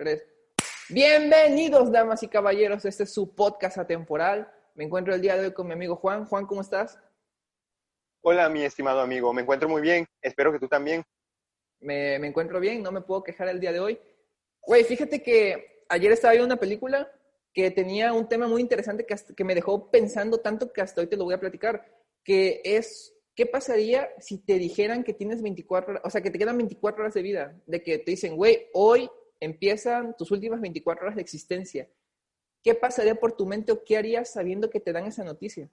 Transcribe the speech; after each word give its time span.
tres. 0.00 0.26
Bienvenidos, 0.88 1.92
damas 1.92 2.22
y 2.22 2.28
caballeros. 2.28 2.86
Este 2.86 3.02
es 3.02 3.12
su 3.12 3.34
podcast 3.34 3.76
atemporal. 3.76 4.50
Me 4.74 4.84
encuentro 4.84 5.14
el 5.14 5.20
día 5.20 5.36
de 5.36 5.48
hoy 5.48 5.52
con 5.52 5.66
mi 5.66 5.74
amigo 5.74 5.94
Juan. 5.94 6.24
Juan, 6.24 6.46
¿cómo 6.46 6.62
estás? 6.62 6.98
Hola, 8.22 8.48
mi 8.48 8.64
estimado 8.64 9.00
amigo. 9.00 9.30
Me 9.34 9.42
encuentro 9.42 9.68
muy 9.68 9.82
bien. 9.82 10.06
Espero 10.22 10.52
que 10.52 10.58
tú 10.58 10.68
también. 10.68 11.04
Me, 11.80 12.18
me 12.18 12.28
encuentro 12.28 12.60
bien, 12.60 12.82
no 12.82 12.92
me 12.92 13.02
puedo 13.02 13.22
quejar 13.22 13.48
el 13.50 13.60
día 13.60 13.72
de 13.72 13.80
hoy. 13.80 14.00
Güey, 14.62 14.84
fíjate 14.84 15.22
que 15.22 15.84
ayer 15.90 16.12
estaba 16.12 16.32
viendo 16.32 16.46
una 16.46 16.60
película 16.60 17.06
que 17.52 17.70
tenía 17.70 18.14
un 18.14 18.26
tema 18.26 18.48
muy 18.48 18.62
interesante 18.62 19.04
que, 19.04 19.12
hasta- 19.12 19.34
que 19.34 19.44
me 19.44 19.54
dejó 19.54 19.90
pensando 19.90 20.38
tanto 20.38 20.72
que 20.72 20.80
hasta 20.80 21.02
hoy 21.02 21.08
te 21.08 21.16
lo 21.18 21.24
voy 21.24 21.34
a 21.34 21.40
platicar, 21.40 21.84
que 22.24 22.62
es, 22.64 23.14
¿qué 23.34 23.44
pasaría 23.44 24.08
si 24.18 24.38
te 24.38 24.54
dijeran 24.54 25.04
que 25.04 25.12
tienes 25.12 25.42
24 25.42 25.90
horas, 25.90 26.02
o 26.06 26.08
sea, 26.08 26.22
que 26.22 26.30
te 26.30 26.38
quedan 26.38 26.56
24 26.56 27.02
horas 27.02 27.12
de 27.12 27.20
vida? 27.22 27.60
De 27.66 27.82
que 27.82 27.98
te 27.98 28.12
dicen, 28.12 28.34
güey, 28.36 28.68
hoy 28.72 29.10
empiezan 29.40 30.16
tus 30.16 30.30
últimas 30.30 30.60
24 30.60 31.04
horas 31.04 31.16
de 31.16 31.22
existencia. 31.22 31.88
¿Qué 32.62 32.74
pasaría 32.74 33.14
por 33.14 33.32
tu 33.32 33.46
mente 33.46 33.72
o 33.72 33.82
qué 33.84 33.96
harías 33.98 34.30
sabiendo 34.32 34.70
que 34.70 34.80
te 34.80 34.92
dan 34.92 35.06
esa 35.06 35.24
noticia? 35.24 35.70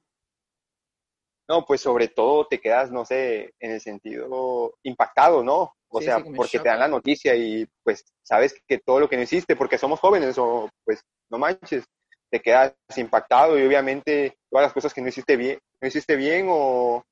No, 1.50 1.66
pues 1.66 1.80
sobre 1.82 2.10
todo 2.10 2.46
te 2.48 2.60
quedas, 2.60 2.92
no 2.92 3.06
sé, 3.06 3.54
en 3.60 3.72
el 3.72 3.80
sentido 3.82 4.74
impactado, 4.84 5.44
¿no? 5.44 5.74
O 5.90 6.00
Sí, 6.00 6.06
sea, 6.06 6.18
sí, 6.18 6.24
porque 6.36 6.58
shock. 6.58 6.64
te 6.64 6.70
dan 6.70 6.80
la 6.80 6.88
noticia 6.90 7.36
y 7.36 7.66
pues 7.84 8.04
sabes 8.22 8.54
que 8.68 8.80
todo 8.80 9.00
lo 9.00 9.08
que 9.08 9.16
no 9.16 9.24
hiciste, 9.24 9.56
porque 9.56 9.78
somos 9.78 10.00
jóvenes 10.02 10.38
o 10.38 10.70
pues 10.84 11.02
no 11.30 11.38
manches, 11.38 11.86
te 12.30 12.42
quedas 12.42 12.74
impactado 12.98 13.58
y 13.58 13.66
obviamente 13.66 14.38
todas 14.50 14.66
las 14.66 14.74
cosas 14.74 14.94
que 14.94 15.02
no 15.02 15.08
hiciste 15.08 15.38
bien, 15.38 15.60
no 15.82 15.88
hiciste 15.88 16.18
bien 16.18 16.48
o 16.50 17.04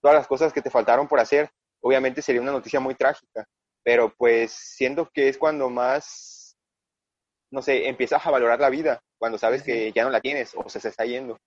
todas 0.00 0.16
las 0.16 0.28
cosas 0.28 0.52
que 0.52 0.62
te 0.62 0.70
faltaron 0.70 1.08
por 1.08 1.18
hacer, 1.18 1.50
obviamente 1.80 2.22
sería 2.22 2.40
una 2.40 2.52
noticia 2.52 2.78
muy 2.78 2.94
trágica, 2.94 3.44
pero 3.82 4.14
pues 4.16 4.52
siento 4.52 5.10
que 5.12 5.28
es 5.28 5.38
cuando 5.38 5.70
más, 5.70 6.56
no 7.50 7.62
sé, 7.62 7.88
empiezas 7.88 8.24
a 8.26 8.30
valorar 8.30 8.60
la 8.60 8.70
vida, 8.70 9.02
cuando 9.18 9.38
sabes 9.38 9.62
Sí, 9.62 9.64
que 9.64 9.92
ya 9.92 10.04
no 10.04 10.10
la 10.10 10.20
tienes 10.20 10.52
o 10.54 10.68
se, 10.68 10.80
se 10.80 10.88
está 10.88 11.04
yendo. 11.04 11.38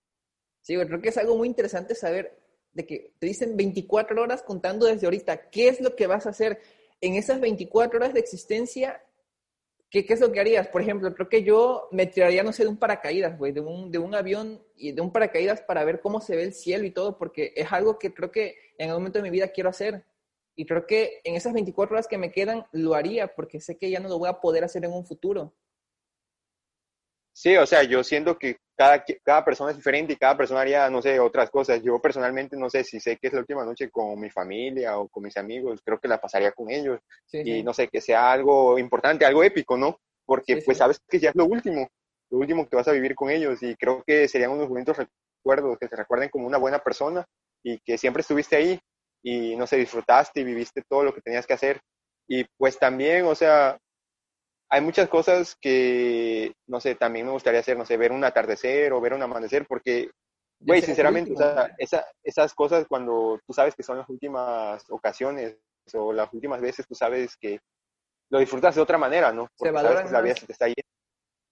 Sí, 0.61 0.75
creo 0.75 1.01
que 1.01 1.09
es 1.09 1.17
algo 1.17 1.35
muy 1.37 1.47
interesante 1.47 1.95
saber 1.95 2.39
de 2.73 2.85
que 2.85 3.13
te 3.19 3.27
dicen 3.27 3.55
24 3.57 4.21
horas 4.21 4.43
contando 4.43 4.85
desde 4.85 5.05
ahorita. 5.05 5.49
¿Qué 5.49 5.67
es 5.67 5.81
lo 5.81 5.95
que 5.95 6.07
vas 6.07 6.25
a 6.25 6.29
hacer 6.29 6.59
en 7.01 7.15
esas 7.15 7.39
24 7.39 7.99
horas 7.99 8.13
de 8.13 8.19
existencia? 8.19 9.03
¿Qué, 9.89 10.05
qué 10.05 10.13
es 10.13 10.21
lo 10.21 10.31
que 10.31 10.39
harías? 10.39 10.67
Por 10.69 10.81
ejemplo, 10.81 11.13
creo 11.13 11.29
que 11.29 11.43
yo 11.43 11.87
me 11.91 12.07
tiraría, 12.07 12.43
no 12.43 12.51
sé, 12.51 12.63
de 12.63 12.69
un 12.69 12.77
paracaídas, 12.77 13.37
güey, 13.37 13.51
de 13.51 13.59
un, 13.59 13.91
de 13.91 13.99
un 13.99 14.15
avión 14.15 14.65
y 14.75 14.91
de 14.91 15.01
un 15.01 15.11
paracaídas 15.11 15.61
para 15.61 15.83
ver 15.83 16.01
cómo 16.01 16.19
se 16.19 16.35
ve 16.35 16.43
el 16.43 16.53
cielo 16.53 16.85
y 16.85 16.91
todo, 16.91 17.17
porque 17.17 17.53
es 17.55 17.71
algo 17.71 17.99
que 17.99 18.13
creo 18.13 18.31
que 18.31 18.55
en 18.77 18.89
algún 18.89 19.03
momento 19.03 19.19
de 19.19 19.23
mi 19.23 19.29
vida 19.29 19.49
quiero 19.49 19.69
hacer. 19.69 20.05
Y 20.55 20.65
creo 20.65 20.85
que 20.85 21.21
en 21.23 21.35
esas 21.35 21.53
24 21.53 21.95
horas 21.95 22.07
que 22.07 22.17
me 22.17 22.31
quedan 22.31 22.65
lo 22.71 22.93
haría, 22.93 23.33
porque 23.35 23.59
sé 23.59 23.77
que 23.77 23.89
ya 23.89 23.99
no 23.99 24.09
lo 24.09 24.19
voy 24.19 24.29
a 24.29 24.39
poder 24.39 24.63
hacer 24.63 24.85
en 24.85 24.93
un 24.93 25.05
futuro. 25.05 25.53
Sí, 27.35 27.55
o 27.57 27.65
sea, 27.65 27.81
yo 27.83 28.03
siento 28.03 28.37
que 28.37 28.57
cada, 28.75 29.03
cada 29.23 29.43
persona 29.43 29.71
es 29.71 29.77
diferente 29.77 30.13
y 30.13 30.15
cada 30.17 30.37
persona 30.37 30.61
haría, 30.61 30.87
no 30.89 31.01
sé, 31.01 31.19
otras 31.19 31.49
cosas. 31.49 31.81
Yo 31.81 31.99
personalmente 31.99 32.55
no 32.55 32.69
sé 32.69 32.83
si 32.83 32.99
sé 32.99 33.17
que 33.17 33.27
es 33.27 33.33
la 33.33 33.39
última 33.39 33.65
noche 33.65 33.89
con 33.89 34.19
mi 34.19 34.29
familia 34.29 34.97
o 34.99 35.07
con 35.09 35.23
mis 35.23 35.35
amigos, 35.37 35.81
creo 35.83 35.99
que 35.99 36.07
la 36.07 36.21
pasaría 36.21 36.51
con 36.51 36.69
ellos 36.69 36.99
Sí, 37.25 37.39
y 37.39 37.43
sí. 37.43 37.63
no 37.63 37.73
sé, 37.73 37.87
que 37.87 38.01
sea 38.01 38.31
algo 38.31 38.77
importante, 38.77 39.25
algo 39.25 39.43
épico, 39.43 39.77
¿no? 39.77 39.97
Porque 40.25 40.57
Sí, 40.57 40.61
pues 40.61 40.77
sabes 40.77 40.99
que 41.09 41.19
ya 41.19 41.29
es 41.29 41.35
lo 41.35 41.45
último, 41.45 41.87
lo 42.29 42.37
último 42.37 42.67
que 42.67 42.75
vas 42.75 42.87
a 42.87 42.91
vivir 42.91 43.15
con 43.15 43.29
ellos 43.31 43.61
y 43.63 43.75
creo 43.75 44.03
que 44.05 44.27
serían 44.27 44.51
unos 44.51 44.69
bonitos 44.69 44.97
recuerdos, 44.97 45.77
que 45.79 45.87
te 45.87 45.95
recuerden 45.95 46.29
como 46.29 46.45
una 46.47 46.57
buena 46.59 46.79
persona 46.79 47.25
y 47.63 47.79
que 47.79 47.97
siempre 47.97 48.21
estuviste 48.21 48.55
ahí 48.55 48.79
y 49.23 49.55
no 49.55 49.65
sé, 49.65 49.77
disfrutaste 49.77 50.41
y 50.41 50.43
viviste 50.43 50.83
todo 50.87 51.03
lo 51.03 51.13
que 51.13 51.21
tenías 51.21 51.47
que 51.47 51.53
hacer. 51.53 51.79
Y 52.27 52.45
pues 52.57 52.77
también, 52.77 53.25
o 53.25 53.35
sea, 53.35 53.77
hay 54.69 54.81
muchas 54.81 55.07
cosas 55.09 55.55
que, 55.61 56.51
no 56.67 56.79
sé, 56.79 56.95
también 56.95 57.25
me 57.25 57.31
gustaría 57.31 57.59
hacer, 57.59 57.77
no 57.77 57.85
sé, 57.85 57.95
ver 57.97 58.11
un 58.11 58.23
atardecer 58.23 58.91
o 58.93 59.01
ver 59.01 59.13
un 59.13 59.21
amanecer, 59.21 59.65
porque, 59.67 60.09
güey, 60.59 60.79
sinceramente, 60.87 61.31
o 61.33 61.37
sea, 61.37 61.75
esa- 61.77 62.05
esas 62.23 62.53
cosas 62.53 62.85
cuando 62.87 63.39
tú 63.45 63.53
sabes 63.53 63.75
que 63.75 63.83
son 63.83 63.97
las 63.97 64.09
últimas 64.09 64.83
ocasiones 64.89 65.57
o 65.93 66.11
las 66.13 66.31
últimas 66.33 66.59
veces, 66.61 66.87
tú 66.87 66.95
sabes 66.95 67.35
que 67.37 67.59
lo 68.31 68.39
disfrutas 68.39 68.73
de 68.75 68.81
otra 68.81 68.97
manera, 68.97 69.31
¿no? 69.31 69.47
Porque 69.57 69.73
sabes 69.83 69.99
que 70.07 70.13
la 70.13 70.21
vida 70.21 70.35
se 70.35 70.45
te 70.47 70.53
está 70.53 70.65
yendo, 70.67 70.81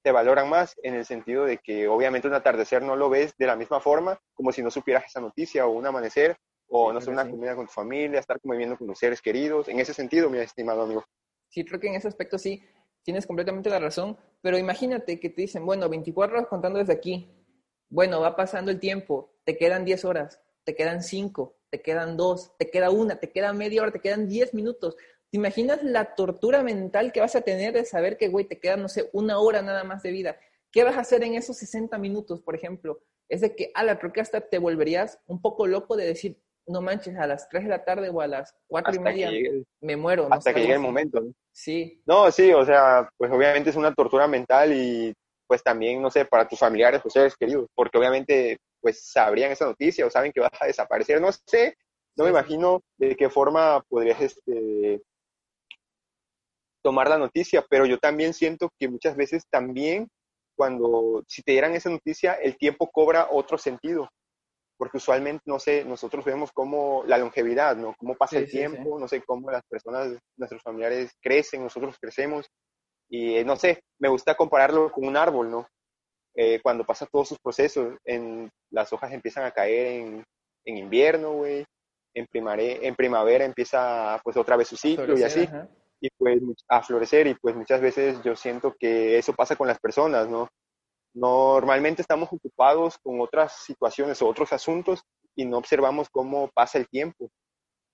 te 0.03 0.11
valoran 0.11 0.49
más 0.49 0.73
en 0.81 0.95
el 0.95 1.05
sentido 1.05 1.45
de 1.45 1.59
que 1.59 1.87
obviamente 1.87 2.27
un 2.27 2.33
atardecer 2.33 2.81
no 2.81 2.95
lo 2.95 3.09
ves 3.09 3.33
de 3.37 3.45
la 3.45 3.55
misma 3.55 3.79
forma 3.79 4.17
como 4.33 4.51
si 4.51 4.63
no 4.63 4.71
supieras 4.71 5.05
esa 5.05 5.21
noticia 5.21 5.67
o 5.67 5.71
un 5.71 5.85
amanecer 5.85 6.37
o, 6.73 6.93
no 6.93 7.01
sé, 7.01 7.09
una 7.09 7.29
comida 7.29 7.55
con 7.55 7.65
tu 7.65 7.71
familia, 7.71 8.19
estar 8.19 8.39
conviviendo 8.39 8.77
con 8.77 8.87
tus 8.87 8.97
seres 8.97 9.21
queridos. 9.21 9.67
En 9.67 9.79
ese 9.79 9.93
sentido, 9.93 10.29
mi 10.29 10.39
estimado 10.39 10.83
amigo. 10.83 11.03
Sí, 11.49 11.65
creo 11.65 11.81
que 11.81 11.87
en 11.87 11.95
ese 11.95 12.07
aspecto 12.07 12.37
sí, 12.37 12.63
tienes 13.03 13.27
completamente 13.27 13.69
la 13.69 13.79
razón, 13.79 14.17
pero 14.41 14.57
imagínate 14.57 15.19
que 15.19 15.29
te 15.29 15.41
dicen, 15.41 15.65
bueno, 15.65 15.89
24 15.89 16.37
horas 16.37 16.47
contando 16.47 16.79
desde 16.79 16.93
aquí, 16.93 17.29
bueno, 17.89 18.21
va 18.21 18.37
pasando 18.37 18.71
el 18.71 18.79
tiempo, 18.79 19.33
te 19.43 19.57
quedan 19.57 19.83
10 19.83 20.05
horas, 20.05 20.41
te 20.63 20.73
quedan 20.73 21.03
5, 21.03 21.57
te 21.69 21.81
quedan 21.81 22.15
2, 22.15 22.57
te 22.57 22.71
queda 22.71 22.89
una, 22.89 23.19
te 23.19 23.31
queda 23.31 23.51
media 23.51 23.81
hora, 23.81 23.91
te 23.91 23.99
quedan 23.99 24.29
10 24.29 24.53
minutos. 24.53 24.95
¿Te 25.29 25.37
imaginas 25.37 25.83
la 25.83 26.15
tortura 26.15 26.63
mental 26.63 27.11
que 27.11 27.19
vas 27.19 27.35
a 27.35 27.41
tener 27.41 27.73
de 27.73 27.83
saber 27.83 28.17
que, 28.17 28.29
güey, 28.29 28.45
te 28.45 28.59
queda, 28.59 28.77
no 28.77 28.87
sé, 28.87 29.09
una 29.11 29.39
hora 29.39 29.61
nada 29.61 29.83
más 29.83 30.03
de 30.03 30.11
vida? 30.11 30.37
¿Qué 30.71 30.85
vas 30.85 30.95
a 30.95 31.01
hacer 31.01 31.21
en 31.23 31.35
esos 31.35 31.57
60 31.57 31.97
minutos, 31.97 32.41
por 32.41 32.55
ejemplo? 32.55 33.01
Es 33.27 33.41
de 33.41 33.55
que, 33.55 33.71
ala, 33.73 33.99
creo 33.99 34.13
que 34.13 34.21
hasta 34.21 34.39
te 34.39 34.57
volverías 34.57 35.19
un 35.27 35.41
poco 35.41 35.67
loco 35.67 35.97
de 35.97 36.05
decir, 36.05 36.41
no 36.71 36.81
manches, 36.81 37.17
a 37.17 37.27
las 37.27 37.47
3 37.49 37.63
de 37.63 37.69
la 37.69 37.83
tarde 37.83 38.09
o 38.09 38.21
a 38.21 38.27
las 38.27 38.55
4 38.67 38.93
y 38.93 38.97
Hasta 38.97 39.09
media 39.09 39.29
llegue, 39.29 39.63
me 39.81 39.95
muero. 39.95 40.27
no 40.29 40.35
hasta 40.35 40.53
que 40.53 40.61
llegue 40.61 40.73
el 40.73 40.79
momento, 40.79 41.21
¿no? 41.21 41.33
Sí, 41.51 42.01
No, 42.05 42.31
sí, 42.31 42.53
o 42.53 42.65
sea, 42.65 43.09
pues 43.17 43.31
obviamente 43.31 43.69
es 43.69 43.75
una 43.75 43.93
tortura 43.93 44.27
mental 44.27 44.73
y 44.73 45.13
pues 45.47 45.61
también, 45.61 46.01
no 46.01 46.09
sé, 46.09 46.23
para 46.23 46.47
tus 46.47 46.59
familiares, 46.59 47.01
tus 47.01 47.11
seres 47.11 47.35
queridos, 47.35 47.67
porque 47.75 47.97
obviamente 47.97 48.57
pues 48.79 49.03
sabrían 49.03 49.51
esa 49.51 49.65
noticia 49.65 50.05
o 50.05 50.09
saben 50.09 50.31
que 50.31 50.39
vas 50.39 50.51
a 50.59 50.65
desaparecer, 50.65 51.19
no 51.21 51.29
sé, 51.45 51.75
no 52.15 52.23
me 52.23 52.29
imagino 52.31 52.81
de 52.97 53.15
qué 53.15 53.29
forma 53.29 53.83
podrías 53.89 54.21
este, 54.21 55.01
tomar 56.81 57.09
la 57.09 57.17
noticia, 57.17 57.63
pero 57.69 57.85
yo 57.85 57.97
también 57.99 58.33
siento 58.33 58.69
que 58.79 58.89
muchas 58.89 59.15
veces 59.15 59.43
también 59.49 60.07
cuando, 60.55 61.23
si 61.27 61.41
te 61.41 61.53
dieran 61.53 61.73
esa 61.73 61.89
noticia, 61.89 62.33
el 62.33 62.57
tiempo 62.57 62.89
cobra 62.91 63.27
otro 63.31 63.57
sentido, 63.57 64.09
porque 64.81 64.97
usualmente, 64.97 65.43
no 65.45 65.59
sé, 65.59 65.85
nosotros 65.85 66.25
vemos 66.25 66.51
cómo 66.51 67.03
la 67.05 67.19
longevidad, 67.19 67.77
¿no? 67.77 67.93
Cómo 67.99 68.15
pasa 68.15 68.37
Sí, 68.37 68.37
el 68.37 68.45
sí, 68.47 68.57
tiempo, 68.57 68.99
no 68.99 69.07
sé, 69.07 69.21
cómo 69.21 69.51
las 69.51 69.61
personas, 69.69 70.17
nuestros 70.35 70.63
familiares 70.63 71.11
crecen, 71.21 71.61
nosotros 71.61 71.97
crecemos, 72.01 72.47
y 73.07 73.35
eh, 73.35 73.45
no 73.45 73.55
sé, 73.57 73.83
me 73.99 74.09
gusta 74.09 74.33
compararlo 74.33 74.91
con 74.91 75.05
un 75.05 75.15
árbol, 75.15 75.51
¿no? 75.51 75.67
Eh, 76.33 76.59
cuando 76.63 76.83
pasa 76.83 77.05
todos 77.05 77.27
sus 77.27 77.37
procesos, 77.37 77.93
en, 78.05 78.49
las 78.71 78.91
hojas 78.91 79.11
empiezan 79.11 79.43
a 79.43 79.51
caer 79.51 80.01
en, 80.01 80.23
en 80.65 80.77
invierno, 80.77 81.33
güey, 81.33 81.63
en, 82.15 82.27
en 82.33 82.95
primavera 82.95 83.45
empieza 83.45 84.19
pues 84.23 84.35
otra 84.35 84.57
vez 84.57 84.67
su 84.67 84.77
ciclo 84.77 85.15
y 85.15 85.21
así, 85.21 85.43
ajá. 85.43 85.69
y 85.99 86.09
pues 86.17 86.41
a 86.67 86.81
florecer, 86.81 87.27
y 87.27 87.35
pues 87.35 87.55
muchas 87.55 87.81
veces 87.81 88.19
yo 88.23 88.35
siento 88.35 88.73
que 88.79 89.19
eso 89.19 89.33
pasa 89.33 89.55
con 89.55 89.67
las 89.67 89.77
personas, 89.77 90.27
¿no? 90.27 90.49
Normalmente 91.13 92.01
estamos 92.01 92.29
ocupados 92.31 92.97
con 93.03 93.19
otras 93.21 93.63
situaciones 93.63 94.21
o 94.21 94.27
otros 94.27 94.53
asuntos 94.53 95.01
y 95.35 95.45
no 95.45 95.57
observamos 95.57 96.09
cómo 96.09 96.49
pasa 96.53 96.77
el 96.77 96.87
tiempo, 96.87 97.29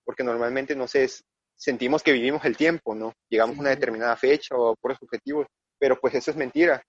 porque 0.05 0.23
normalmente, 0.23 0.75
no 0.75 0.87
sé, 0.87 1.07
sentimos 1.55 2.03
que 2.03 2.11
vivimos 2.13 2.45
el 2.45 2.55
tiempo, 2.55 2.95
¿no? 2.95 3.13
Llegamos 3.29 3.55
Sí, 3.55 3.59
a 3.59 3.61
una 3.61 3.69
determinada 3.71 4.15
fecha 4.15 4.55
o 4.55 4.75
por 4.79 4.91
esos 4.91 5.03
objetivos, 5.03 5.47
pero 5.79 5.99
pues 5.99 6.13
eso 6.15 6.31
es 6.31 6.37
mentira. 6.37 6.81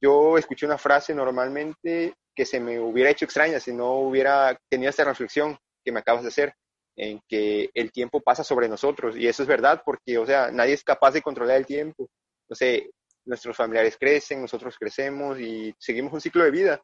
Yo 0.00 0.38
escuché 0.38 0.66
una 0.66 0.78
frase 0.78 1.14
normalmente 1.14 2.14
que 2.34 2.44
se 2.46 2.60
me 2.60 2.78
hubiera 2.80 3.10
hecho 3.10 3.24
extraña 3.24 3.58
si 3.60 3.72
no 3.72 3.94
hubiera 3.94 4.56
tenido 4.70 4.90
esta 4.90 5.04
reflexión 5.04 5.56
que 5.84 5.92
me 5.92 6.00
acabas 6.00 6.22
de 6.22 6.28
hacer, 6.28 6.54
en 6.96 7.20
que 7.28 7.70
el 7.74 7.92
tiempo 7.92 8.20
pasa 8.20 8.42
sobre 8.44 8.68
nosotros, 8.68 9.16
y 9.16 9.28
eso 9.28 9.42
es 9.42 9.48
verdad, 9.48 9.82
porque, 9.84 10.18
o 10.18 10.26
sea, 10.26 10.50
nadie 10.50 10.74
es 10.74 10.84
capaz 10.84 11.12
de 11.12 11.22
controlar 11.22 11.56
el 11.56 11.66
tiempo. 11.66 12.08
No 12.48 12.56
sé, 12.56 12.90
nuestros 13.28 13.56
familiares 13.56 13.96
crecen, 13.98 14.42
nosotros 14.42 14.76
crecemos 14.78 15.38
y 15.38 15.74
seguimos 15.78 16.12
un 16.12 16.20
ciclo 16.20 16.44
de 16.44 16.50
vida. 16.50 16.82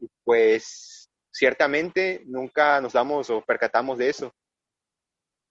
Y 0.00 0.08
pues 0.24 1.10
ciertamente 1.30 2.22
nunca 2.26 2.80
nos 2.80 2.92
damos 2.92 3.30
o 3.30 3.42
percatamos 3.42 3.98
de 3.98 4.08
eso. 4.08 4.34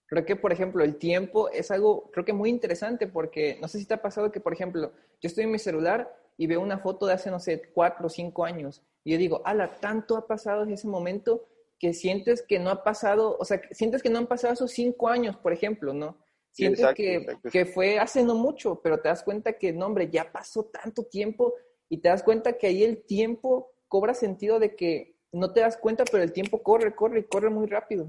Creo 0.06 0.26
que, 0.26 0.36
por 0.36 0.52
ejemplo, 0.52 0.84
el 0.84 0.96
tiempo 0.96 1.48
es 1.48 1.70
algo, 1.70 2.10
creo 2.10 2.24
que 2.24 2.32
muy 2.32 2.50
interesante 2.50 3.06
porque 3.06 3.58
no 3.60 3.68
sé 3.68 3.78
si 3.78 3.86
te 3.86 3.94
ha 3.94 4.02
pasado 4.02 4.30
que, 4.30 4.40
por 4.40 4.52
ejemplo, 4.52 4.92
yo 5.20 5.28
estoy 5.28 5.44
en 5.44 5.50
mi 5.50 5.58
celular 5.58 6.14
y 6.36 6.46
veo 6.46 6.60
una 6.60 6.78
foto 6.78 7.06
de 7.06 7.14
hace, 7.14 7.30
no 7.30 7.40
sé, 7.40 7.70
cuatro 7.72 8.06
o 8.06 8.10
cinco 8.10 8.44
años 8.44 8.82
y 9.04 9.12
yo 9.12 9.18
digo, 9.18 9.42
ala, 9.44 9.78
tanto 9.80 10.16
ha 10.16 10.26
pasado 10.26 10.62
desde 10.62 10.74
ese 10.74 10.88
momento 10.88 11.46
que 11.78 11.92
sientes 11.92 12.42
que 12.42 12.58
no 12.58 12.70
ha 12.70 12.82
pasado, 12.82 13.36
o 13.38 13.44
sea, 13.44 13.60
sientes 13.70 14.02
que 14.02 14.08
no 14.08 14.18
han 14.18 14.26
pasado 14.26 14.54
esos 14.54 14.72
cinco 14.72 15.08
años, 15.08 15.36
por 15.36 15.52
ejemplo, 15.52 15.92
¿no? 15.92 16.16
Sientes 16.54 16.78
exacto, 16.80 16.96
que, 16.96 17.14
exacto. 17.16 17.50
que 17.50 17.66
fue 17.66 17.98
hace 17.98 18.22
no 18.22 18.36
mucho, 18.36 18.80
pero 18.80 19.00
te 19.00 19.08
das 19.08 19.24
cuenta 19.24 19.54
que, 19.54 19.72
no, 19.72 19.86
hombre, 19.86 20.08
ya 20.08 20.30
pasó 20.30 20.66
tanto 20.66 21.04
tiempo 21.04 21.52
y 21.88 21.98
te 21.98 22.08
das 22.08 22.22
cuenta 22.22 22.52
que 22.52 22.68
ahí 22.68 22.84
el 22.84 23.04
tiempo 23.04 23.72
cobra 23.88 24.14
sentido 24.14 24.60
de 24.60 24.76
que 24.76 25.16
no 25.32 25.52
te 25.52 25.60
das 25.60 25.76
cuenta, 25.76 26.04
pero 26.04 26.22
el 26.22 26.32
tiempo 26.32 26.62
corre, 26.62 26.94
corre 26.94 27.20
y 27.20 27.24
corre 27.24 27.50
muy 27.50 27.66
rápido. 27.66 28.06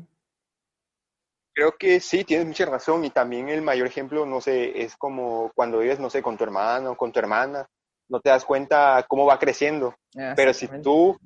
Creo 1.56 1.76
que 1.76 2.00
sí, 2.00 2.24
tienes 2.24 2.46
mucha 2.46 2.68
razón 2.68 3.04
y 3.04 3.10
también 3.10 3.50
el 3.50 3.64
mayor 3.64 3.88
ejemplo, 3.88 4.28
no 4.28 4.40
sé, 4.42 4.80
es 4.84 4.96
como 4.96 5.52
cuando 5.56 5.80
vives, 5.80 6.00
no 6.00 6.12
sé, 6.12 6.22
con 6.22 6.38
tu 6.38 6.44
hermano, 6.44 6.96
con 6.96 7.12
tu 7.12 7.18
hermana, 7.18 7.68
no 8.10 8.20
te 8.20 8.30
das 8.30 8.46
cuenta 8.46 9.04
cómo 9.08 9.26
va 9.26 9.40
creciendo. 9.40 9.96
Ah, 10.16 10.34
Pero 10.36 10.54
si 10.54 10.68
tú 10.84 11.18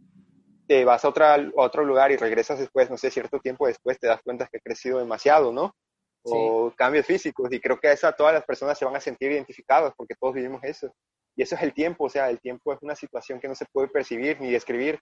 te 0.67 0.85
vas 0.85 1.03
a, 1.03 1.09
otra, 1.09 1.33
a 1.35 1.51
otro 1.55 1.83
lugar 1.83 2.11
y 2.11 2.15
regresas 2.15 2.59
después, 2.59 2.89
no 2.89 2.95
sé, 2.95 3.11
cierto 3.11 3.39
tiempo 3.39 3.67
después, 3.67 3.99
te 3.99 4.07
das 4.07 4.21
cuenta 4.23 4.47
que 4.47 4.59
ha 4.59 4.61
crecido 4.61 4.99
demasiado, 4.99 5.51
¿no? 5.51 5.75
O 6.23 6.71
cambios 6.75 7.05
físicos. 7.05 7.51
Y 7.51 7.59
creo 7.59 7.79
que 7.79 7.87
a 7.87 7.93
esa 7.93 8.11
todas 8.11 8.33
las 8.33 8.45
personas 8.45 8.77
se 8.77 8.85
van 8.85 8.95
a 8.95 8.99
sentir 8.99 9.31
identificadas 9.31 9.93
porque 9.95 10.15
todos 10.19 10.35
vivimos 10.35 10.63
eso. 10.63 10.93
Y 11.35 11.43
eso 11.43 11.55
es 11.55 11.61
el 11.61 11.73
tiempo, 11.73 12.05
o 12.05 12.09
sea, 12.09 12.29
el 12.29 12.39
tiempo 12.39 12.73
es 12.73 12.79
una 12.81 12.95
situación 12.95 13.39
que 13.39 13.47
no 13.47 13.55
se 13.55 13.65
puede 13.71 13.87
percibir 13.87 14.39
ni 14.41 14.51
describir. 14.51 14.99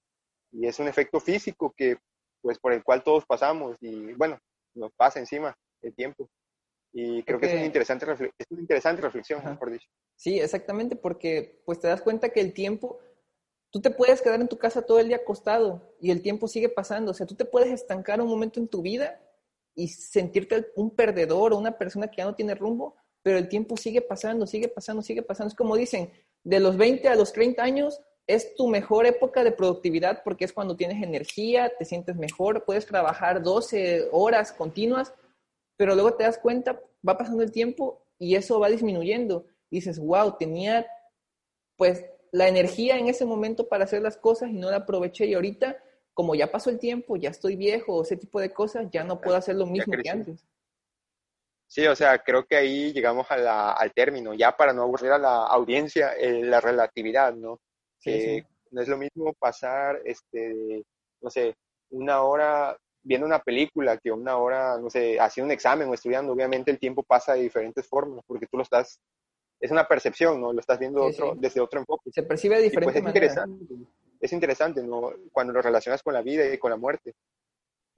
Y 0.52 0.68
es 0.68 0.80
un 0.80 0.88
efecto 0.88 1.20
físico 1.20 1.74
que, 1.76 1.98
pues, 2.42 2.60
por 2.60 2.74
el 2.74 2.84
cual 2.84 3.04
todos 3.04 3.26
pasamos. 3.26 3.76
Y 3.82 4.14
bueno, 4.14 4.38
nos 4.76 4.92
pasa 4.94 5.20
encima 5.20 5.56
el 5.82 5.96
tiempo. 5.96 6.30
Y 6.94 7.24
creo 7.24 7.40
que 7.40 7.48
es, 7.48 7.54
una 7.54 7.66
interesante 7.66 8.06
es 8.06 8.48
una 8.50 8.62
interesante 8.62 9.02
reflexión, 9.02 9.44
mejor 9.44 9.72
dicho. 9.72 9.88
Sí, 10.16 10.40
exactamente, 10.40 10.96
porque 10.96 11.62
pues 11.66 11.80
te 11.80 11.88
das 11.88 12.02
cuenta 12.02 12.30
que 12.30 12.42
el 12.42 12.54
tiempo, 12.54 13.00
tú 13.72 13.82
te 13.82 13.92
puedes 13.92 14.22
quedar 14.22 14.42
en 14.42 14.48
tu 14.48 14.58
casa 14.58 14.82
todo 14.82 15.00
el 15.00 15.08
día 15.08 15.18
acostado 15.18 15.96
y 16.00 16.12
el 16.12 16.22
tiempo 16.22 16.48
sigue 16.48 16.70
pasando. 16.70 17.12
O 17.12 17.14
sea, 17.14 17.28
tú 17.28 17.36
te 17.36 17.46
puedes 17.46 17.72
estancar 17.72 18.22
un 18.22 18.30
momento 18.30 18.60
en 18.60 18.68
tu 18.68 18.82
vida 18.82 19.22
y 19.78 19.90
sentirte 19.90 20.72
un 20.76 20.90
perdedor 20.90 21.54
o 21.54 21.58
una 21.58 21.78
persona 21.78 22.08
que 22.08 22.18
ya 22.18 22.26
no 22.26 22.34
tiene 22.34 22.56
rumbo, 22.56 22.96
pero 23.22 23.38
el 23.38 23.48
tiempo 23.48 23.78
sigue 23.78 24.02
pasando, 24.02 24.48
sigue 24.48 24.68
pasando, 24.68 25.04
sigue 25.04 25.22
pasando. 25.22 25.50
Es 25.50 25.56
como 25.56 25.76
dicen, 25.76 26.12
de 26.44 26.60
los 26.60 26.78
20 26.78 27.08
a 27.08 27.16
los 27.16 27.32
30 27.32 27.62
años 27.62 28.02
es 28.26 28.56
tu 28.56 28.68
mejor 28.68 29.06
época 29.06 29.44
de 29.44 29.52
productividad 29.52 30.24
porque 30.24 30.46
es 30.46 30.52
cuando 30.52 30.76
tienes 30.76 31.02
energía, 31.04 31.72
te 31.78 31.86
sientes 31.86 32.16
mejor, 32.16 32.66
puedes 32.66 32.88
trabajar 32.88 33.44
12 33.44 34.10
horas 34.12 34.52
continuas, 34.52 35.14
pero 35.78 35.94
luego 35.94 36.16
te 36.16 36.24
das 36.24 36.40
cuenta, 36.40 36.82
va 37.08 37.18
pasando 37.18 37.44
el 37.44 37.52
tiempo 37.52 38.04
y 38.18 38.36
eso 38.36 38.60
va 38.60 38.70
disminuyendo. 38.70 39.46
Y 39.70 39.78
dices, 39.78 40.00
wow, 40.00 40.38
tenía 40.40 40.88
pues 41.76 42.04
la 42.32 42.48
energía 42.48 42.98
en 42.98 43.10
ese 43.10 43.26
momento 43.26 43.68
para 43.70 43.84
hacer 43.84 44.02
las 44.02 44.18
cosas 44.18 44.50
y 44.50 44.54
no 44.54 44.72
la 44.72 44.78
aproveché 44.78 45.28
y 45.28 45.36
ahorita, 45.36 45.78
como 46.18 46.34
ya 46.34 46.52
pasó 46.52 46.72
el 46.72 46.80
tiempo, 46.80 47.16
ya 47.16 47.30
estoy 47.30 47.56
viejo, 47.56 48.02
ese 48.02 48.18
tipo 48.18 48.40
de 48.40 48.52
cosas, 48.52 48.90
ya 48.90 49.04
no 49.04 49.22
puedo 49.22 49.38
hacer 49.38 49.56
lo 49.56 49.68
mismo 49.68 49.94
que 50.02 50.10
antes. 50.10 50.44
Sí, 51.68 51.86
o 51.86 51.96
sea, 51.96 52.18
creo 52.18 52.44
que 52.44 52.56
ahí 52.56 52.92
llegamos 52.92 53.28
al 53.30 53.94
término, 53.94 54.34
ya 54.34 54.58
para 54.58 54.74
no 54.74 54.82
aburrir 54.82 55.12
a 55.12 55.20
la 55.20 55.46
audiencia, 55.46 56.14
eh, 56.14 56.42
la 56.44 56.60
relatividad, 56.60 57.36
¿no? 57.36 57.60
Sí, 58.00 58.44
No 58.72 58.82
es 58.82 58.88
lo 58.88 58.98
mismo 58.98 59.32
pasar, 59.34 60.02
este, 60.06 60.84
no 61.22 61.30
sé, 61.30 61.54
una 61.92 62.24
hora 62.24 62.76
viendo 63.04 63.28
una 63.28 63.44
película 63.44 64.00
que 64.00 64.12
una 64.12 64.38
hora, 64.38 64.80
no 64.80 64.90
sé, 64.90 65.20
haciendo 65.20 65.50
un 65.50 65.52
examen 65.52 65.88
o 65.88 65.94
estudiando. 65.94 66.34
Obviamente 66.34 66.72
el 66.72 66.80
tiempo 66.80 67.04
pasa 67.04 67.36
de 67.36 67.44
diferentes 67.44 67.88
formas 67.88 68.24
porque 68.26 68.48
tú 68.48 68.58
lo 68.58 68.64
estás, 68.64 69.00
es 69.62 69.70
una 69.70 69.88
percepción, 69.88 70.42
¿no? 70.42 70.52
Lo 70.52 70.62
estás 70.62 70.80
viendo 70.80 71.04
otro, 71.04 71.36
desde 71.38 71.62
otro 71.62 71.80
enfoque. 71.80 72.10
Se 72.12 72.24
percibe 72.24 72.56
de 72.56 72.64
diferente 72.64 73.04
pues 73.04 73.04
es 73.04 73.08
Interesante, 73.08 73.76
es 74.20 74.34
interesante, 74.34 74.84
¿no? 74.84 75.12
Cuando 75.32 75.54
lo 75.54 75.62
relacionas 75.62 76.04
con 76.04 76.14
la 76.14 76.22
vida 76.22 76.52
y 76.52 76.58
con 76.58 76.72
la 76.72 76.78
muerte 76.78 77.14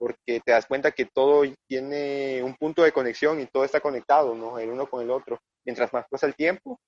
porque 0.00 0.40
te 0.40 0.52
das 0.52 0.64
cuenta 0.64 0.92
que 0.92 1.04
todo 1.04 1.42
tiene 1.68 2.42
un 2.42 2.56
punto 2.56 2.82
de 2.82 2.90
conexión 2.90 3.38
y 3.38 3.46
todo 3.46 3.64
está 3.64 3.80
conectado, 3.80 4.34
¿no? 4.34 4.58
El 4.58 4.70
uno 4.70 4.88
con 4.88 5.02
el 5.02 5.10
otro. 5.10 5.38
Mientras 5.62 5.92
más 5.92 6.06
pasa 6.08 6.26
el 6.26 6.34
tiempo, 6.34 6.80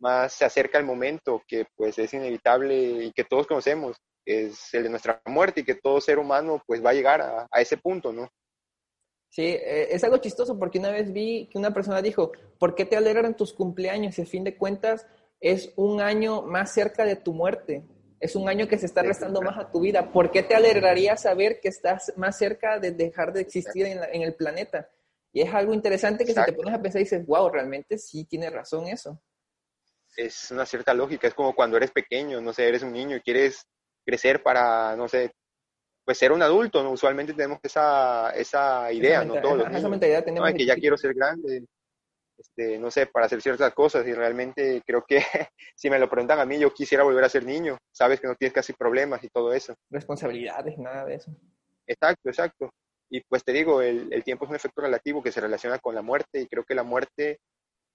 más 0.00 0.32
se 0.32 0.44
acerca 0.44 0.76
el 0.76 0.84
momento 0.84 1.44
que 1.46 1.66
pues 1.76 1.96
es 2.00 2.12
inevitable 2.12 3.04
y 3.04 3.12
que 3.12 3.22
todos 3.22 3.46
conocemos, 3.46 3.96
es 4.26 4.74
el 4.74 4.82
de 4.82 4.88
nuestra 4.88 5.22
muerte 5.26 5.60
y 5.60 5.64
que 5.64 5.76
todo 5.76 6.00
ser 6.00 6.18
humano 6.18 6.60
pues 6.66 6.84
va 6.84 6.90
a 6.90 6.94
llegar 6.94 7.20
a, 7.22 7.60
ese 7.60 7.76
punto, 7.76 8.12
¿no? 8.12 8.28
Sí, 9.28 9.44
eh, 9.44 9.94
es 9.94 10.02
algo 10.02 10.16
chistoso 10.16 10.58
porque 10.58 10.80
una 10.80 10.90
vez 10.90 11.12
vi 11.12 11.48
que 11.52 11.56
una 11.56 11.72
persona 11.72 12.02
dijo, 12.02 12.32
¿por 12.58 12.74
qué 12.74 12.84
te 12.84 12.96
alegran 12.96 13.36
tus 13.36 13.52
cumpleaños 13.52 14.16
si 14.16 14.22
a 14.22 14.26
fin 14.26 14.42
de 14.42 14.56
cuentas 14.56 15.06
es 15.38 15.72
un 15.76 16.00
año 16.00 16.42
más 16.42 16.74
cerca 16.74 17.04
de 17.04 17.14
tu 17.14 17.32
muerte? 17.32 17.84
Es 18.20 18.36
un 18.36 18.48
año 18.48 18.68
que 18.68 18.76
se 18.76 18.84
está 18.84 19.02
restando 19.02 19.40
más 19.40 19.58
a 19.58 19.70
tu 19.70 19.80
vida. 19.80 20.12
¿Por 20.12 20.30
qué 20.30 20.42
te 20.42 20.54
alegraría 20.54 21.16
saber 21.16 21.58
que 21.58 21.68
estás 21.68 22.12
más 22.16 22.36
cerca 22.36 22.78
de 22.78 22.92
dejar 22.92 23.32
de 23.32 23.40
existir 23.40 23.86
en, 23.86 24.22
el 24.22 24.34
planeta? 24.34 24.90
Y 25.32 25.40
es 25.40 25.54
algo 25.54 25.72
interesante 25.72 26.26
que 26.26 26.34
si 26.34 26.44
te 26.44 26.52
pones 26.52 26.74
a 26.74 26.82
pensar 26.82 27.00
y 27.00 27.04
dices, 27.04 27.24
wow, 27.26 27.48
realmente 27.48 27.96
sí 27.96 28.26
tiene 28.26 28.50
razón 28.50 28.88
eso. 28.88 29.18
Es 30.16 30.50
una 30.50 30.66
cierta 30.66 30.92
lógica, 30.92 31.28
es 31.28 31.34
como 31.34 31.54
cuando 31.54 31.78
eres 31.78 31.92
pequeño, 31.92 32.42
no 32.42 32.52
sé, 32.52 32.68
eres 32.68 32.82
un 32.82 32.92
niño 32.92 33.16
y 33.16 33.20
quieres 33.20 33.66
crecer 34.04 34.42
para, 34.42 34.94
no 34.96 35.08
sé, 35.08 35.32
pues 36.04 36.18
ser 36.18 36.32
un 36.32 36.42
adulto, 36.42 36.82
¿no? 36.82 36.90
Usualmente 36.90 37.32
tenemos 37.32 37.58
esa, 37.62 38.30
esa 38.32 38.92
idea, 38.92 39.24
¿no? 39.24 39.40
Todos 39.40 39.66
esa 39.70 39.88
mentalidad 39.88 40.24
tenemos. 40.24 40.52
que 40.52 40.66
ya 40.66 40.74
quiero 40.74 40.98
ser 40.98 41.14
grande, 41.14 41.64
este, 42.40 42.78
no 42.78 42.90
sé, 42.90 43.06
para 43.06 43.26
hacer 43.26 43.42
ciertas 43.42 43.74
cosas 43.74 44.06
y 44.06 44.14
realmente 44.14 44.82
creo 44.86 45.04
que 45.06 45.20
si 45.76 45.90
me 45.90 45.98
lo 45.98 46.08
preguntan 46.08 46.40
a 46.40 46.46
mí, 46.46 46.58
yo 46.58 46.72
quisiera 46.72 47.04
volver 47.04 47.24
a 47.24 47.28
ser 47.28 47.44
niño, 47.44 47.76
sabes 47.92 48.18
que 48.18 48.26
no 48.26 48.34
tienes 48.34 48.54
casi 48.54 48.72
problemas 48.72 49.22
y 49.22 49.28
todo 49.28 49.52
eso. 49.52 49.74
Responsabilidades, 49.90 50.78
nada 50.78 51.04
de 51.04 51.16
eso. 51.16 51.30
Exacto, 51.86 52.30
exacto. 52.30 52.70
Y 53.10 53.20
pues 53.22 53.44
te 53.44 53.52
digo, 53.52 53.82
el, 53.82 54.12
el 54.12 54.24
tiempo 54.24 54.44
es 54.44 54.50
un 54.50 54.56
efecto 54.56 54.80
relativo 54.80 55.22
que 55.22 55.32
se 55.32 55.40
relaciona 55.40 55.78
con 55.78 55.94
la 55.94 56.02
muerte 56.02 56.40
y 56.40 56.46
creo 56.46 56.64
que 56.64 56.74
la 56.74 56.84
muerte 56.84 57.40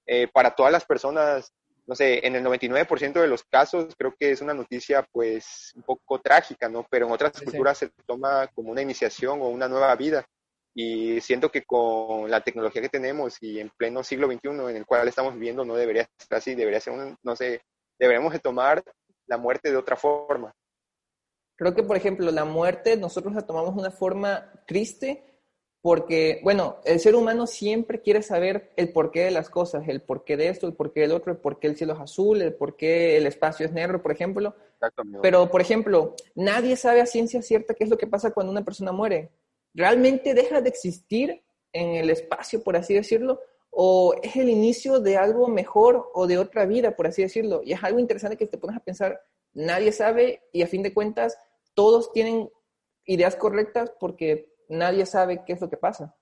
eh, 0.05 0.27
para 0.27 0.53
todas 0.53 0.71
las 0.71 0.85
personas, 0.85 1.51
no 1.87 1.95
sé, 1.95 2.25
en 2.27 2.35
el 2.35 2.43
99% 2.43 3.13
de 3.13 3.27
los 3.27 3.43
casos 3.43 3.95
creo 3.97 4.13
que 4.19 4.31
es 4.31 4.41
una 4.41 4.53
noticia 4.53 5.07
pues 5.11 5.71
un 5.75 5.83
poco 5.83 6.19
trágica, 6.19 6.69
¿no? 6.69 6.85
Pero 6.89 7.07
en 7.07 7.13
otras 7.13 7.41
culturas 7.41 7.77
se 7.79 7.89
toma 8.05 8.47
como 8.53 8.71
una 8.71 8.81
iniciación 8.81 9.41
o 9.41 9.47
una 9.47 9.67
nueva 9.67 9.95
vida 9.95 10.25
y 10.77 11.21
siento 11.21 11.49
que 11.49 11.63
con 11.63 12.29
la 12.29 12.41
tecnología 12.41 12.81
que 12.81 12.89
tenemos 12.89 13.41
y 13.41 13.61
en 13.61 13.69
pleno 13.69 14.03
siglo 14.03 14.27
XXI 14.27 14.49
en 14.49 14.75
el 14.75 14.85
cual 14.85 15.07
estamos 15.07 15.33
viviendo 15.33 15.63
no 15.63 15.75
debería 15.75 16.07
ser 16.17 16.37
así, 16.37 16.53
debería 16.53 16.81
ser 16.81 16.93
un, 16.93 17.17
no 17.23 17.35
sé, 17.35 17.61
deberíamos 17.97 18.33
de 18.33 18.39
tomar 18.39 18.83
la 19.25 19.37
muerte 19.37 19.71
de 19.71 19.77
otra 19.77 19.95
forma. 19.95 20.53
Creo 21.55 21.73
que, 21.73 21.83
por 21.83 21.95
ejemplo, 21.95 22.29
la 22.29 22.43
muerte 22.43 22.97
nosotros 22.97 23.33
la 23.33 23.47
tomamos 23.47 23.73
de 23.73 23.79
una 23.79 23.91
forma 23.91 24.51
triste 24.67 25.23
porque, 25.81 26.41
bueno, 26.43 26.81
el 26.83 26.99
ser 26.99 27.15
humano 27.15 27.47
siempre 27.47 28.01
quiere 28.01 28.21
saber 28.21 28.73
el 28.75 28.91
porqué 28.91 29.23
de 29.23 29.31
las 29.31 29.49
cosas, 29.49 29.87
el 29.87 30.01
porqué 30.01 30.35
de 30.35 30.49
esto, 30.49 30.67
el 30.67 30.73
porqué 30.73 31.01
del 31.01 31.13
otro, 31.13 31.31
el 31.31 31.37
porqué 31.37 31.67
el 31.67 31.77
cielo 31.77 31.93
es 31.93 31.99
azul, 31.99 32.41
el 32.41 32.53
porqué 32.53 33.15
el 33.15 33.27
espacio 33.27 33.65
es 33.65 33.71
negro, 33.71 34.01
por 34.01 34.11
ejemplo. 34.11 34.55
Pero, 35.21 35.49
por 35.49 35.61
ejemplo, 35.61 36.15
nadie 36.33 36.75
sabe 36.75 36.99
a 36.99 37.05
ciencia 37.05 37.41
cierta 37.41 37.75
qué 37.75 37.85
es 37.85 37.89
lo 37.89 37.97
que 37.97 38.07
pasa 38.07 38.31
cuando 38.31 38.51
una 38.51 38.65
persona 38.65 38.91
muere 38.91 39.31
realmente 39.75 40.33
deja 40.33 40.61
de 40.61 40.69
existir 40.69 41.43
en 41.71 41.95
el 41.95 42.09
espacio, 42.09 42.63
por 42.63 42.75
así 42.77 42.93
decirlo, 42.93 43.41
o 43.69 44.15
es 44.23 44.37
el 44.37 44.49
inicio 44.49 45.01
de 45.01 45.17
algo 45.17 45.49
mejor 45.49 46.09
o 46.13 46.25
de 46.25 46.37
otra 46.37 46.65
vida, 46.65 46.95
por 46.95 47.07
así 47.07 47.21
decirlo. 47.21 47.61
Y 47.63 47.73
es 47.73 47.83
algo 47.83 47.99
interesante 47.99 48.37
que 48.37 48.47
te 48.47 48.57
pones 48.57 48.77
a 48.77 48.83
pensar, 48.83 49.21
nadie 49.53 49.91
sabe 49.91 50.43
y 50.53 50.61
a 50.61 50.67
fin 50.67 50.81
de 50.81 50.93
cuentas 50.93 51.37
todos 51.73 52.11
tienen 52.13 52.49
ideas 53.05 53.35
correctas 53.35 53.91
porque 53.99 54.49
nadie 54.69 55.05
sabe 55.05 55.43
qué 55.45 55.53
es 55.53 55.61
lo 55.61 55.69
que 55.69 55.77
pasa. 55.77 56.15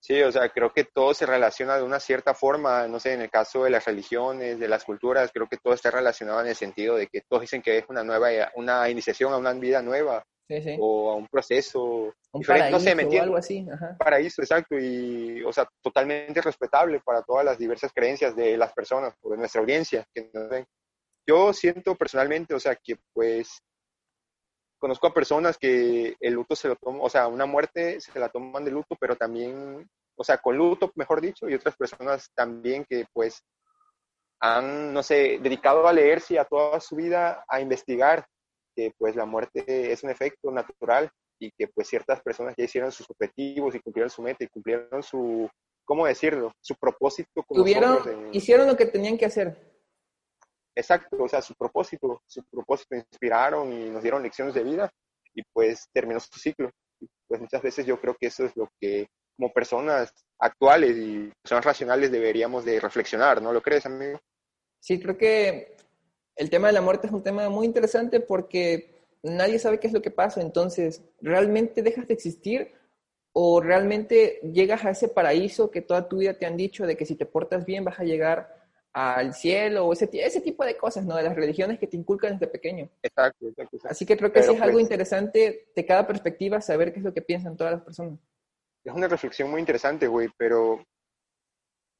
Sí, 0.00 0.22
o 0.22 0.30
sea, 0.30 0.48
creo 0.48 0.72
que 0.72 0.84
todo 0.84 1.12
se 1.12 1.26
relaciona 1.26 1.76
de 1.76 1.82
una 1.82 1.98
cierta 2.00 2.32
forma, 2.32 2.86
no 2.86 3.00
sé, 3.00 3.14
en 3.14 3.22
el 3.22 3.30
caso 3.30 3.64
de 3.64 3.70
las 3.70 3.84
religiones, 3.84 4.58
de 4.58 4.68
las 4.68 4.84
culturas, 4.84 5.30
creo 5.34 5.48
que 5.48 5.56
todo 5.56 5.74
está 5.74 5.90
relacionado 5.90 6.40
en 6.40 6.46
el 6.46 6.54
sentido 6.54 6.96
de 6.96 7.08
que 7.08 7.22
todos 7.28 7.42
dicen 7.42 7.60
que 7.60 7.78
es 7.78 7.84
una 7.88 8.04
nueva, 8.04 8.28
una 8.54 8.88
iniciación 8.88 9.32
a 9.32 9.36
una 9.36 9.52
vida 9.54 9.82
nueva, 9.82 10.24
o 10.78 11.10
a 11.10 11.14
un 11.14 11.26
proceso 11.26 12.12
un 12.32 12.42
paraíso 12.42 12.70
no 12.70 12.80
sé, 12.80 13.18
o 13.18 13.22
algo 13.22 13.36
así. 13.36 13.66
Paraíso, 13.98 14.42
exacto, 14.42 14.78
y 14.78 15.42
o 15.44 15.52
sea, 15.52 15.68
totalmente 15.82 16.40
respetable 16.40 17.00
para 17.00 17.22
todas 17.22 17.44
las 17.44 17.58
diversas 17.58 17.92
creencias 17.92 18.34
de 18.34 18.56
las 18.56 18.72
personas 18.72 19.14
o 19.22 19.30
de 19.30 19.36
nuestra 19.36 19.60
audiencia 19.60 20.06
que 20.14 20.30
nos 20.32 20.48
ven. 20.48 20.66
Yo 21.26 21.52
siento 21.52 21.94
personalmente, 21.94 22.54
o 22.54 22.60
sea, 22.60 22.74
que 22.76 22.96
pues 23.12 23.60
conozco 24.78 25.06
a 25.08 25.14
personas 25.14 25.58
que 25.58 26.16
el 26.20 26.34
luto 26.34 26.56
se 26.56 26.68
lo 26.68 26.76
toman, 26.76 27.00
o 27.02 27.10
sea, 27.10 27.26
una 27.26 27.46
muerte 27.46 28.00
se 28.00 28.18
la 28.18 28.28
toman 28.28 28.64
de 28.64 28.70
luto, 28.70 28.96
pero 28.98 29.16
también, 29.16 29.86
o 30.16 30.24
sea, 30.24 30.38
con 30.38 30.56
luto, 30.56 30.90
mejor 30.94 31.20
dicho, 31.20 31.48
y 31.48 31.54
otras 31.54 31.76
personas 31.76 32.30
también 32.34 32.84
que 32.88 33.04
pues 33.12 33.42
han, 34.40 34.92
no 34.94 35.02
sé, 35.02 35.38
dedicado 35.42 35.86
a 35.86 35.92
leerse 35.92 36.38
a 36.38 36.44
toda 36.44 36.80
su 36.80 36.96
vida 36.96 37.44
a 37.48 37.60
investigar 37.60 38.24
que 38.78 38.92
pues 38.96 39.16
la 39.16 39.26
muerte 39.26 39.90
es 39.90 40.04
un 40.04 40.10
efecto 40.10 40.52
natural 40.52 41.10
y 41.40 41.50
que 41.50 41.66
pues 41.66 41.88
ciertas 41.88 42.22
personas 42.22 42.54
ya 42.56 42.64
hicieron 42.64 42.92
sus 42.92 43.10
objetivos 43.10 43.74
y 43.74 43.80
cumplieron 43.80 44.08
su 44.08 44.22
meta 44.22 44.44
y 44.44 44.48
cumplieron 44.48 45.02
su, 45.02 45.48
¿cómo 45.84 46.06
decirlo? 46.06 46.52
Su 46.60 46.76
propósito. 46.76 47.44
Tuvieron, 47.48 47.98
hicieron 48.32 48.68
lo 48.68 48.76
que 48.76 48.86
tenían 48.86 49.18
que 49.18 49.26
hacer. 49.26 49.56
Exacto, 50.76 51.16
o 51.20 51.28
sea, 51.28 51.42
su 51.42 51.54
propósito, 51.54 52.22
su 52.24 52.44
propósito 52.44 52.94
inspiraron 52.94 53.72
y 53.72 53.90
nos 53.90 54.00
dieron 54.00 54.22
lecciones 54.22 54.54
de 54.54 54.62
vida 54.62 54.88
y 55.34 55.42
pues 55.52 55.88
terminó 55.92 56.20
su 56.20 56.38
ciclo. 56.38 56.70
Y, 57.00 57.08
pues 57.26 57.40
muchas 57.40 57.60
veces 57.60 57.84
yo 57.84 58.00
creo 58.00 58.16
que 58.18 58.28
eso 58.28 58.44
es 58.44 58.56
lo 58.56 58.68
que 58.80 59.08
como 59.36 59.52
personas 59.52 60.12
actuales 60.38 60.96
y 60.96 61.32
personas 61.42 61.64
racionales 61.64 62.12
deberíamos 62.12 62.64
de 62.64 62.78
reflexionar, 62.78 63.42
¿no 63.42 63.52
lo 63.52 63.60
crees, 63.60 63.86
amigo? 63.86 64.20
Sí, 64.80 65.00
creo 65.00 65.18
que 65.18 65.76
el 66.38 66.50
tema 66.50 66.68
de 66.68 66.72
la 66.72 66.80
muerte 66.80 67.06
es 67.06 67.12
un 67.12 67.22
tema 67.22 67.48
muy 67.50 67.66
interesante 67.66 68.20
porque 68.20 68.94
nadie 69.22 69.58
sabe 69.58 69.78
qué 69.78 69.88
es 69.88 69.92
lo 69.92 70.02
que 70.02 70.10
pasa, 70.10 70.40
entonces, 70.40 71.02
¿realmente 71.20 71.82
dejas 71.82 72.08
de 72.08 72.14
existir 72.14 72.72
¿O 73.40 73.60
realmente 73.60 74.40
llegas 74.52 74.84
a 74.84 74.90
ese 74.90 75.06
paraíso 75.06 75.70
que 75.70 75.80
toda 75.80 76.08
tu 76.08 76.18
vida 76.18 76.34
te 76.34 76.44
han 76.44 76.56
dicho 76.56 76.86
de 76.86 76.96
que 76.96 77.06
si 77.06 77.14
te 77.14 77.24
portas 77.24 77.64
bien 77.64 77.84
vas 77.84 78.00
a 78.00 78.02
llegar 78.02 78.52
al 78.92 79.32
cielo 79.32 79.86
o 79.86 79.92
ese, 79.92 80.10
ese 80.12 80.40
tipo 80.40 80.64
de 80.64 80.76
cosas, 80.76 81.04
¿no? 81.04 81.14
De 81.14 81.22
las 81.22 81.36
religiones 81.36 81.78
que 81.78 81.86
te 81.86 81.96
inculcan 81.96 82.32
desde 82.32 82.48
pequeño. 82.48 82.88
Exacto, 83.00 83.46
exacto. 83.46 83.78
Así 83.84 84.04
que 84.04 84.16
creo 84.16 84.32
que 84.32 84.42
sí 84.42 84.54
es 84.54 84.60
algo 84.60 84.72
pues 84.72 84.82
interesante 84.82 85.70
de 85.72 85.86
cada 85.86 86.04
perspectiva 86.04 86.60
saber 86.60 86.92
qué 86.92 86.98
es 86.98 87.04
lo 87.04 87.14
que 87.14 87.22
piensan 87.22 87.56
todas 87.56 87.74
las 87.74 87.82
personas. 87.82 88.18
Es 88.82 88.92
una 88.92 89.06
reflexión 89.06 89.50
muy 89.50 89.60
interesante, 89.60 90.08
güey, 90.08 90.28
pero 90.36 90.84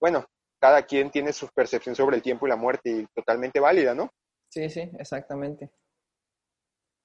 bueno, 0.01 0.25
cada 0.59 0.83
quien 0.83 1.09
tiene 1.11 1.33
su 1.33 1.47
percepción 1.55 1.95
sobre 1.95 2.17
el 2.17 2.23
tiempo 2.23 2.47
y 2.47 2.51
la 2.51 2.57
muerte 2.57 2.91
y 2.91 3.07
totalmente 3.15 3.61
válida, 3.61 3.95
¿no? 3.95 4.11
Sí, 4.49 4.69
sí, 4.71 4.91
exactamente. 4.99 5.71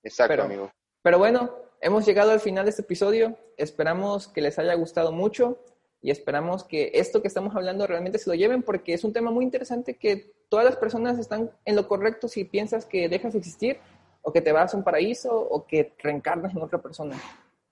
Exacto, 0.03 0.41
amigo. 0.41 0.71
Pero 1.01 1.17
bueno, 1.17 1.55
hemos 1.81 2.05
llegado 2.05 2.31
al 2.31 2.39
final 2.39 2.65
de 2.65 2.71
este 2.71 2.81
episodio. 2.81 3.37
Esperamos 3.57 4.27
que 4.27 4.41
les 4.41 4.57
haya 4.59 4.73
gustado 4.73 5.11
mucho 5.11 5.59
y 6.01 6.11
esperamos 6.11 6.63
que 6.63 6.91
esto 6.93 7.21
que 7.21 7.27
estamos 7.27 7.55
hablando 7.55 7.87
realmente 7.87 8.17
se 8.17 8.29
lo 8.29 8.35
lleven 8.35 8.63
porque 8.63 8.93
es 8.93 9.03
un 9.03 9.13
tema 9.13 9.31
muy 9.31 9.45
interesante 9.45 9.97
que 9.97 10.33
todas 10.49 10.65
las 10.65 10.75
personas 10.75 11.17
están 11.17 11.51
en 11.65 11.75
lo 11.75 11.87
correcto 11.87 12.27
si 12.27 12.43
piensas 12.43 12.85
que 12.85 13.07
dejas 13.07 13.33
de 13.33 13.39
existir 13.39 13.79
o 14.21 14.31
que 14.31 14.41
te 14.41 14.51
vas 14.51 14.73
a 14.73 14.77
un 14.77 14.83
paraíso 14.83 15.33
o 15.33 15.65
que 15.65 15.93
reencarnas 15.99 16.53
en 16.53 16.61
otra 16.61 16.81
persona. 16.81 17.17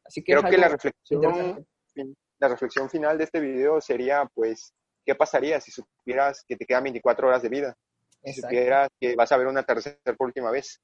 Así 0.06 0.24
que 0.24 0.34
creo 0.34 0.50
que 0.50 0.58
la 0.58 0.70
reflexión, 0.70 1.66
la 2.40 2.48
reflexión 2.48 2.90
final 2.90 3.18
de 3.18 3.26
este 3.26 3.40
video 3.40 3.80
sería 3.82 4.30
pues 4.34 4.74
¿qué 5.06 5.16
pasaría 5.16 5.60
si 5.60 5.72
supieras 5.72 6.44
que 6.48 6.56
te 6.56 6.66
quedan 6.66 6.84
24 6.84 7.28
horas 7.28 7.42
de 7.42 7.50
vida? 7.50 7.78
Si 8.24 8.34
supieras 8.34 8.90
que 9.00 9.16
vas 9.16 9.32
a 9.32 9.38
ver 9.38 9.48
una 9.48 9.64
tercera 9.64 9.98
por 10.18 10.28
última 10.28 10.52
vez. 10.52 10.80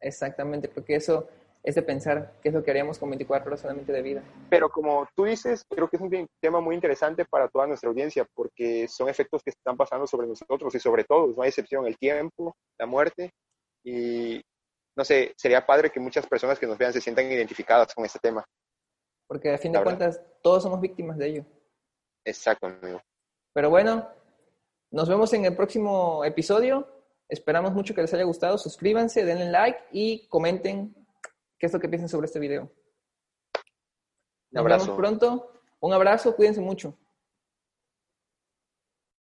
Exactamente, 0.00 0.68
porque 0.68 0.96
eso 0.96 1.28
es 1.62 1.74
de 1.74 1.82
pensar 1.82 2.34
qué 2.40 2.48
es 2.48 2.54
lo 2.54 2.62
que 2.62 2.70
haríamos 2.70 2.98
con 2.98 3.10
24 3.10 3.48
horas 3.48 3.60
solamente 3.60 3.92
de 3.92 4.02
vida. 4.02 4.22
Pero 4.48 4.70
como 4.70 5.08
tú 5.14 5.24
dices, 5.24 5.64
creo 5.68 5.88
que 5.88 5.96
es 5.96 6.02
un 6.02 6.28
tema 6.40 6.60
muy 6.60 6.74
interesante 6.74 7.24
para 7.24 7.48
toda 7.48 7.66
nuestra 7.66 7.88
audiencia, 7.88 8.26
porque 8.34 8.86
son 8.88 9.08
efectos 9.08 9.42
que 9.42 9.50
están 9.50 9.76
pasando 9.76 10.06
sobre 10.06 10.28
nosotros 10.28 10.74
y 10.74 10.78
sobre 10.78 11.04
todos, 11.04 11.36
no 11.36 11.42
hay 11.42 11.48
excepción, 11.48 11.86
el 11.86 11.98
tiempo, 11.98 12.56
la 12.78 12.86
muerte, 12.86 13.32
y 13.82 14.40
no 14.96 15.04
sé, 15.04 15.34
sería 15.36 15.66
padre 15.66 15.90
que 15.90 16.00
muchas 16.00 16.26
personas 16.26 16.58
que 16.58 16.66
nos 16.66 16.78
vean 16.78 16.92
se 16.92 17.00
sientan 17.00 17.30
identificadas 17.30 17.94
con 17.94 18.04
este 18.04 18.18
tema. 18.18 18.44
Porque 19.26 19.52
a 19.52 19.58
fin 19.58 19.72
de 19.72 19.82
cuentas, 19.82 20.20
todos 20.42 20.62
somos 20.62 20.80
víctimas 20.80 21.18
de 21.18 21.26
ello. 21.26 21.44
Exacto, 22.24 22.66
amigo. 22.66 23.00
Pero 23.52 23.70
bueno, 23.70 24.08
nos 24.90 25.08
vemos 25.08 25.32
en 25.32 25.44
el 25.44 25.54
próximo 25.54 26.24
episodio. 26.24 26.88
Esperamos 27.28 27.72
mucho 27.72 27.94
que 27.94 28.00
les 28.00 28.12
haya 28.14 28.24
gustado. 28.24 28.56
Suscríbanse, 28.56 29.24
denle 29.24 29.50
like 29.50 29.78
y 29.92 30.26
comenten 30.28 30.94
qué 31.58 31.66
es 31.66 31.72
lo 31.72 31.80
que 31.80 31.88
piensan 31.88 32.08
sobre 32.08 32.26
este 32.26 32.38
video. 32.38 32.72
Un 34.52 34.58
abrazo. 34.58 34.86
Nos 34.86 34.96
vemos 34.96 35.18
pronto. 35.18 35.52
Un 35.80 35.92
abrazo, 35.92 36.34
cuídense 36.34 36.60
mucho. 36.60 36.96